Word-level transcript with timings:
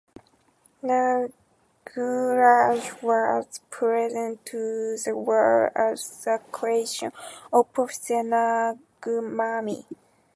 Nagraj 0.81 1.31
was 3.03 3.61
presented 3.69 4.43
to 4.47 4.97
the 4.97 5.15
world 5.15 5.71
as 5.75 6.25
a 6.25 6.39
creation 6.39 7.11
of 7.53 7.71
Professor 7.71 8.23
Nagmani. 8.23 9.85